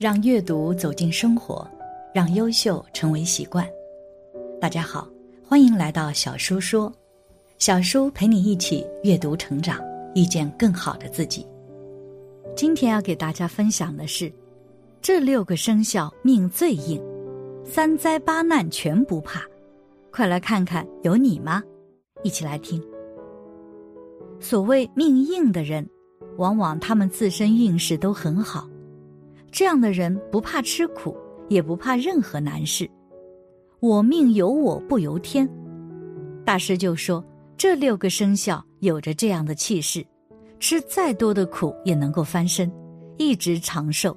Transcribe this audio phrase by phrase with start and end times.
[0.00, 1.70] 让阅读走进生活，
[2.14, 3.68] 让优秀成为习惯。
[4.58, 5.06] 大家好，
[5.46, 6.90] 欢迎来到小叔说，
[7.58, 9.78] 小叔陪你一起阅读成长，
[10.14, 11.46] 遇见更好的自己。
[12.56, 14.32] 今天要给大家分享的是，
[15.02, 16.98] 这六个生肖命最硬，
[17.62, 19.42] 三灾八难全不怕。
[20.10, 21.62] 快来看看有你吗？
[22.22, 22.82] 一起来听。
[24.40, 25.86] 所谓命硬的人，
[26.38, 28.66] 往往他们自身运势都很好。
[29.52, 31.16] 这样的人不怕吃苦，
[31.48, 32.88] 也不怕任何难事。
[33.80, 35.48] 我命由我不由天，
[36.44, 37.24] 大师就说
[37.56, 40.04] 这六个生肖有着这样的气势，
[40.58, 42.70] 吃再多的苦也能够翻身，
[43.16, 44.16] 一直长寿。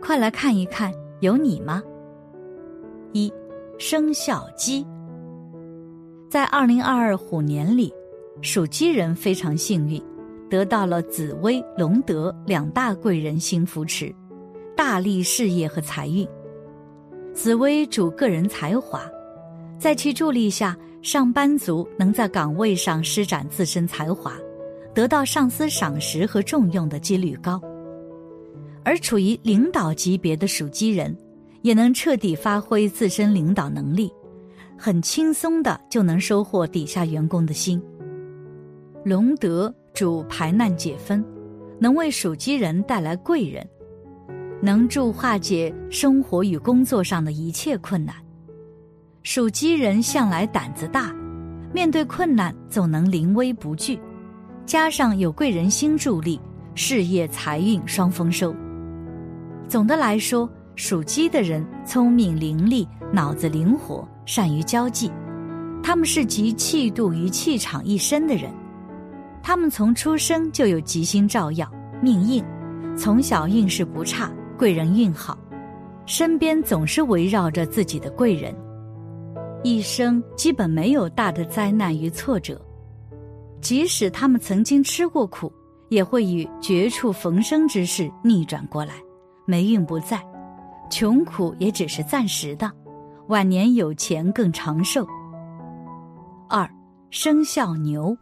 [0.00, 1.82] 快来看一看，有你吗？
[3.12, 3.32] 一
[3.78, 4.86] 生肖鸡，
[6.30, 7.92] 在二零二二虎年里，
[8.40, 10.02] 属鸡人非常幸运，
[10.48, 14.14] 得到了紫薇、龙德两大贵人星扶持。
[14.82, 16.26] 大力事业和财运，
[17.34, 19.02] 紫薇主个人才华，
[19.78, 24.32] 在其助力下，上班族能在岗位上施展自身才华，
[24.94, 27.60] 得到上司赏识和重用的几率高。
[28.82, 31.14] 而处于领导级别的属鸡人，
[31.60, 34.10] 也能彻底发挥自身领导能力，
[34.78, 37.78] 很轻松的就能收获底下员工的心。
[39.04, 41.22] 龙德主排难解纷，
[41.78, 43.68] 能为属鸡人带来贵人。
[44.62, 48.14] 能助化解生活与工作上的一切困难。
[49.22, 51.14] 属鸡人向来胆子大，
[51.72, 53.98] 面对困难总能临危不惧，
[54.64, 56.40] 加上有贵人星助力，
[56.74, 58.54] 事业财运双丰收。
[59.68, 65.10] 总的来说，属鸡的人聪明伶俐，脑子灵活，善于交际，
[65.82, 68.50] 他们是集气度与气场一身的人。
[69.42, 71.70] 他们从出生就有吉星照耀，
[72.02, 72.44] 命硬，
[72.96, 74.30] 从小运势不差。
[74.60, 75.38] 贵人运好，
[76.04, 78.54] 身边总是围绕着自己的贵人，
[79.64, 82.60] 一生基本没有大的灾难与挫折。
[83.62, 85.50] 即使他们曾经吃过苦，
[85.88, 88.92] 也会与绝处逢生之势逆转过来，
[89.46, 90.22] 霉运不在，
[90.90, 92.70] 穷苦也只是暂时的，
[93.28, 95.06] 晚年有钱更长寿。
[96.50, 96.68] 二
[97.08, 98.14] 生肖牛，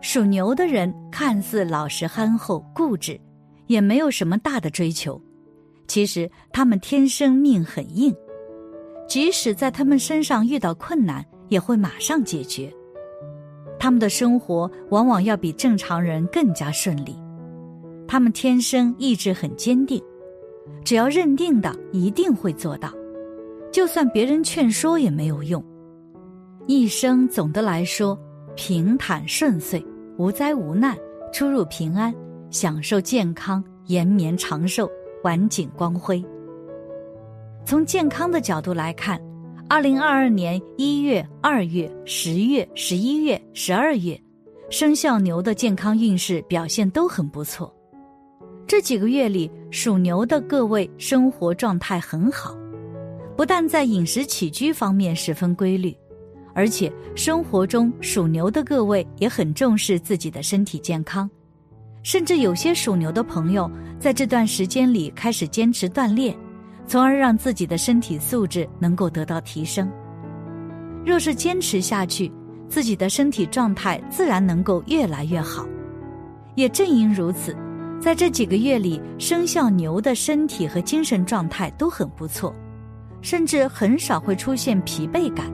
[0.00, 3.16] 属牛的人看似老实憨厚、固执。
[3.70, 5.22] 也没有什么大的追求，
[5.86, 8.12] 其实他们天生命很硬，
[9.06, 12.68] 即使在他们身上遇到困难，也会马上解决。
[13.78, 17.16] 他们的生活往往要比正常人更加顺利。
[18.08, 20.02] 他们天生意志很坚定，
[20.84, 22.92] 只要认定的一定会做到，
[23.70, 25.64] 就算别人劝说也没有用。
[26.66, 28.18] 一生总的来说
[28.56, 29.80] 平坦顺遂，
[30.18, 30.98] 无灾无难，
[31.32, 32.12] 出入平安。
[32.50, 34.90] 享受健康、延绵长寿、
[35.22, 36.22] 晚景光辉。
[37.64, 39.20] 从健康的角度来看，
[39.68, 44.20] 二零二二年一月、二月、十月、十一月、十二月，
[44.68, 47.72] 生肖牛的健康运势表现都很不错。
[48.66, 52.56] 这几个月里，属牛的各位生活状态很好，
[53.36, 55.96] 不但在饮食起居方面十分规律，
[56.54, 61.30] 而且生活中属牛的各位也很重视自己的身体健康。
[62.02, 66.36] 甚至有些属牛的朋友在这段时间里开始坚持锻炼，
[66.86, 69.90] 从而让自己的身体素质能够得到提升。
[71.04, 72.32] 若是坚持下去，
[72.68, 75.66] 自己的身体状态自然能够越来越好。
[76.54, 77.56] 也正因如此，
[78.00, 82.54] 在这几个月里，生肖牛的身体和精神状态都很不错，
[83.20, 85.46] 甚至很少会出现疲惫感，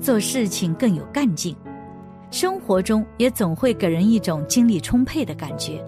[0.00, 1.54] 做事情更有干劲。
[2.34, 5.80] 生活中也总会给人一种精力充沛的感觉，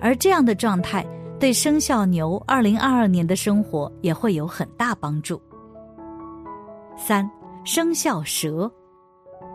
[0.00, 1.04] 而这样的状态
[1.40, 5.42] 对生肖牛二零二二年的生活也会有很大帮助。
[6.96, 7.28] 三
[7.64, 8.70] 生肖蛇，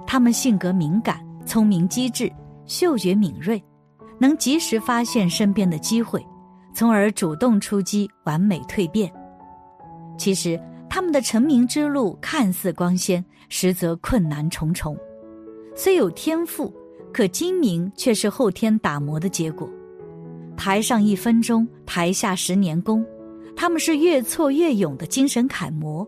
[0.05, 2.29] 他们性格敏感、聪明机智、
[2.65, 3.63] 嗅觉敏锐，
[4.19, 6.21] 能及时发现身边的机会，
[6.73, 9.09] 从而主动出击、完美蜕变。
[10.17, 14.97] 其实他们的成名之路看似光鲜，实则困难重重。
[15.75, 16.73] 虽有天赋，
[17.13, 19.69] 可精明却是后天打磨的结果。
[20.57, 23.05] 台上一分钟，台下十年功，
[23.55, 26.05] 他们是越挫越勇的精神楷模。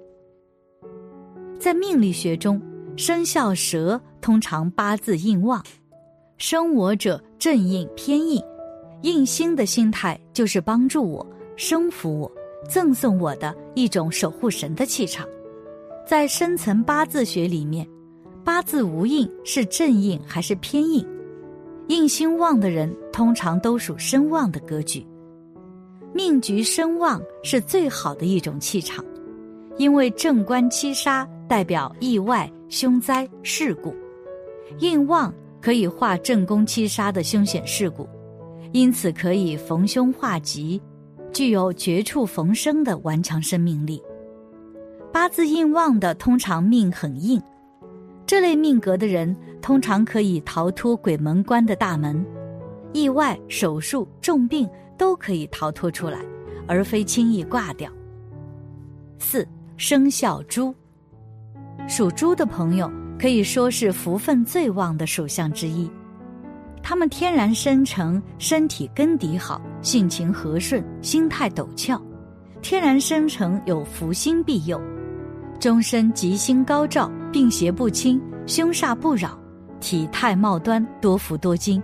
[1.57, 2.61] 在命理学中，
[2.97, 5.63] 生肖蛇通常八字硬旺，
[6.37, 8.41] 生我者正印偏印，
[9.03, 11.25] 印星的心态就是帮助我、
[11.55, 12.31] 生服我、
[12.67, 15.25] 赠送我的一种守护神的气场。
[16.05, 17.87] 在深层八字学里面。
[18.43, 21.05] 八字无印是正印还是偏印？
[21.88, 25.05] 印星旺的人通常都属身旺的格局。
[26.13, 29.03] 命局身旺是最好的一种气场，
[29.77, 33.95] 因为正官七杀代表意外、凶灾、事故，
[34.79, 38.07] 印旺可以化正宫七杀的凶险事故，
[38.71, 40.81] 因此可以逢凶化吉，
[41.31, 44.01] 具有绝处逢生的顽强生命力。
[45.13, 47.41] 八字印旺的通常命很硬，
[48.31, 52.25] 这类命格的人通常可以逃脱鬼门关的大门，
[52.94, 54.66] 意外、手术、重病。
[54.98, 56.18] 都可以逃脱出来，
[56.66, 57.92] 而非轻易挂掉。
[59.19, 59.45] 四
[59.75, 60.74] 生肖猪，
[61.89, 62.89] 属猪的朋友
[63.19, 65.92] 可以说是福分最旺的属相之一。
[66.81, 72.01] 他们天然生成身体根底好，性情和顺，心态陡峭，
[72.62, 74.80] 天然生成有福星庇佑，
[75.60, 79.38] 终身吉星高照，病邪不侵，凶煞不扰，
[79.80, 81.81] 体态貌端，多福多金。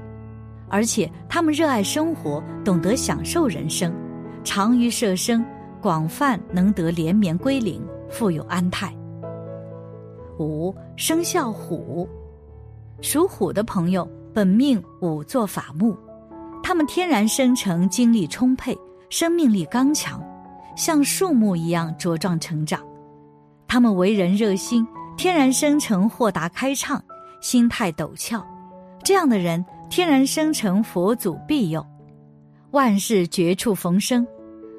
[0.69, 3.93] 而且他们热爱生活，懂得享受人生，
[4.43, 5.43] 长于舍生，
[5.81, 8.93] 广泛能得连绵归零，富有安泰。
[10.37, 12.07] 五生肖虎，
[13.01, 15.95] 属虎的朋友本命五座法木，
[16.61, 18.77] 他们天然生成精力充沛，
[19.09, 20.21] 生命力刚强，
[20.75, 22.81] 像树木一样茁壮成长。
[23.69, 24.85] 他们为人热心，
[25.17, 27.03] 天然生成豁达开畅，
[27.41, 28.45] 心态陡峭，
[29.03, 29.65] 这样的人。
[29.89, 31.83] 天然生成佛祖庇佑，
[32.71, 34.27] 万事绝处逢生，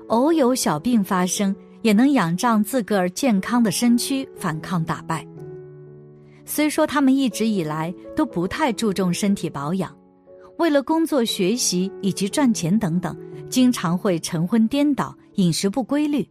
[0.08, 5.26] 偶有小病发生，也能仰仗自个儿健康的身躯反抗打败。
[6.44, 9.90] 虽说他们一直以来都不太注重身体保养，
[10.58, 13.16] 为了工作、学习以及赚钱等等，
[13.48, 16.28] 经常会晨昏颠倒、饮食不规律，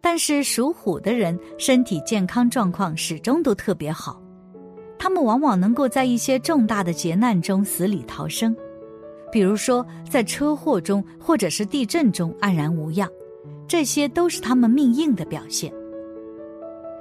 [0.00, 4.20] 但是属虎的人身体健康状况始终都特别好。
[4.98, 8.54] 他们往往能够在一些重大的劫难中死里逃生，
[9.32, 13.08] 比如说在车祸中或者是地震中安然无恙，
[13.66, 15.72] 这些都是他们命硬的表现。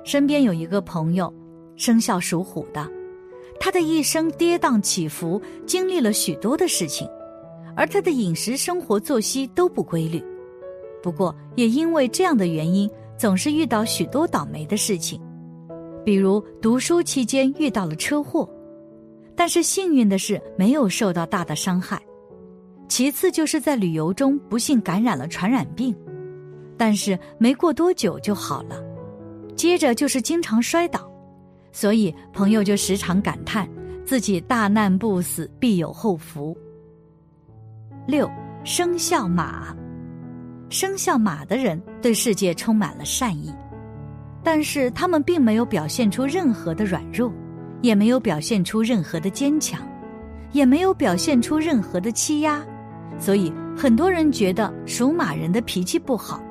[0.05, 1.33] 身边有一个朋友，
[1.75, 2.89] 生肖属虎的，
[3.59, 7.07] 他的一生跌宕起伏，经历了许多的事情，
[7.75, 10.23] 而他的饮食、生活、作息都不规律。
[11.01, 15.21] 不过也因为这样的原因，总是遇到许多倒霉的事情。
[16.05, 18.49] 比如读书期间遇到了车祸，
[19.35, 22.01] 但是幸运的是没有受到大的伤害。
[22.87, 25.95] 其次就是在旅游中不幸感染了传染病，
[26.75, 28.81] 但是没过多久就好了。
[29.55, 31.11] 接着就是经常摔倒，
[31.71, 33.69] 所以朋友就时常感叹
[34.05, 36.57] 自己大难不死必有后福。
[38.07, 38.27] 六
[38.63, 39.75] 生肖马，
[40.69, 43.53] 生肖马的人对世界充满了善意。
[44.43, 47.31] 但是他们并没有表现出任何的软弱，
[47.81, 49.81] 也没有表现出任何的坚强，
[50.53, 52.63] 也没有表现出任何的欺压，
[53.17, 56.41] 所以很多人觉得属马人的脾气不好，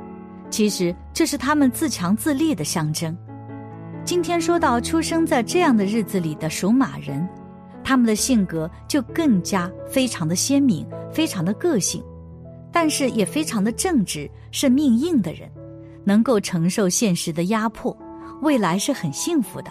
[0.50, 3.16] 其实这是他们自强自立的象征。
[4.04, 7.26] 今天说到出生在这样的日子里的属马人，
[7.82, 12.04] 他们的性格就更加非常的鲜明，非常的个性，
[12.72, 15.50] 但是也非常的正直，是命硬的人。
[16.04, 17.94] 能够承受现实的压迫，
[18.40, 19.70] 未来是很幸福的。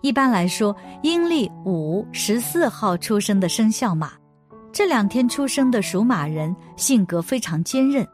[0.00, 4.12] 一般来说，阴历五、十四号出生的生肖马，
[4.72, 8.06] 这两天出生的属马人性格非常坚韧，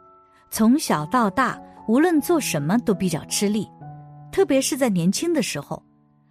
[0.50, 3.68] 从小到大无论做什么都比较吃力，
[4.32, 5.82] 特别是在年轻的时候，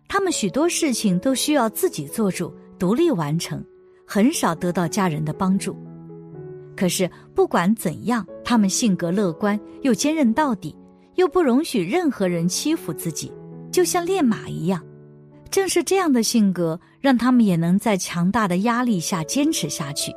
[0.08, 3.64] 他们许多事情都需要自己做主、独立完成，
[4.08, 5.78] 很少得到家人的帮助。
[6.78, 10.74] 可是不管怎样，他们性格乐观又坚韧到底，
[11.16, 13.34] 又不容许任何人欺负自己，
[13.72, 14.82] 就像练马一样。
[15.50, 20.14] 正是这样的性格，让他们也能在强大的压力下坚持下去，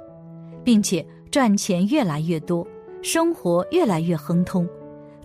[0.63, 2.67] 并且赚钱越来越多，
[3.01, 4.69] 生活越来越亨通，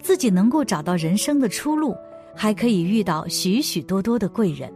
[0.01, 1.93] 自己能够找到人生的出路，
[2.33, 4.71] 还可以遇到许许多多的贵人。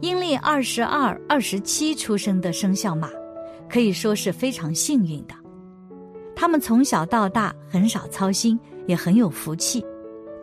[0.00, 3.08] 阴历二十二、二十七出生的生肖马。
[3.68, 5.34] 可以说是非常幸运的，
[6.36, 9.84] 他们从小到大很少操心，也很有福气，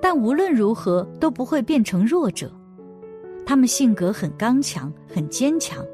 [0.01, 2.51] 但无论如何都不会变成弱者。
[3.46, 5.86] 他们性格很刚强，很坚强，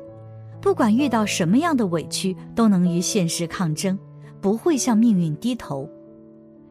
[0.61, 3.97] 不管遇到什么样的委屈，都能与现实抗争，
[4.41, 5.89] 不会向命运低头。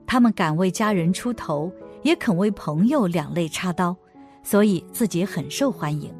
[0.07, 1.73] 他们敢为家人出头，
[2.03, 3.97] 也肯为朋友两肋插刀，
[4.43, 6.13] 所以自己很受欢迎。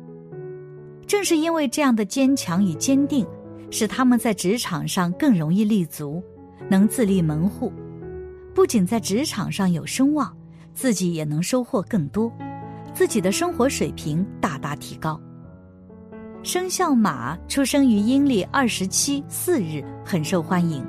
[1.07, 3.25] 正是因为这样的坚强与坚定。
[3.71, 6.23] 使他们在职场上更容易立足，
[6.69, 7.73] 能自立门户，
[8.55, 10.35] 不仅在职场上有声望，
[10.73, 12.33] 自己也能收获更多，
[12.95, 15.21] 自己的生活水平大大提高。
[16.43, 20.87] 生肖马出生于阴历二十七四日，很受欢迎，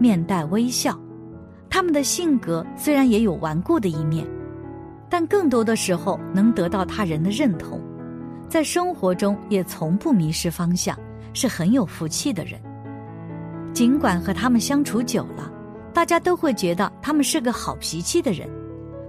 [0.00, 0.98] 面带微笑，
[1.70, 4.26] 他们的性格虽然也有顽固的一面，
[5.08, 7.80] 但更多的时候能得到他人的认同，
[8.48, 10.98] 在生活中也从不迷失方向，
[11.36, 12.58] 是很有福气的人。
[13.74, 15.52] 尽管和他们相处久了，
[15.92, 18.48] 大家都会觉得他们是个好脾气的人，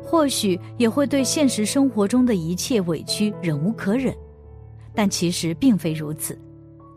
[0.04, 4.14] 或许也会对现实生活中的一切委屈忍无可忍，
[4.94, 6.38] 但其实并非如此。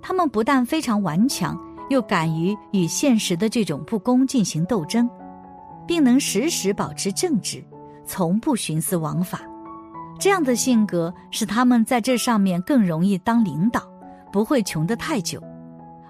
[0.02, 1.56] 他们不但非常顽强，
[1.90, 5.08] 又敢于与现实的这种不公进行斗争，
[5.86, 7.62] 并能时时保持正直，
[8.04, 9.42] 从不徇私枉法。
[10.18, 13.82] 这样的性格使他们在这上面更容易当领导，
[14.32, 15.42] 不会穷得太久，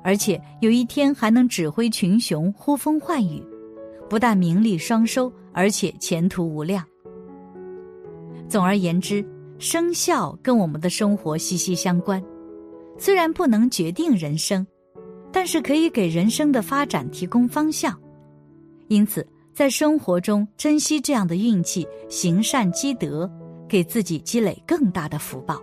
[0.03, 3.43] 而且有一天还能指挥群雄，呼风唤雨，
[4.09, 6.85] 不但名利双收，而且前途无量。
[8.49, 9.25] 总而言之，
[9.59, 12.23] 生肖跟我们的生活息息相关。
[12.99, 14.67] 虽然不能决定人生，
[15.33, 17.99] 但是可以给人生的发展提供方向。
[18.89, 23.31] 因此，在生活中珍惜这样的运气，行善积德，
[23.69, 25.63] 给自己积累更大的福报。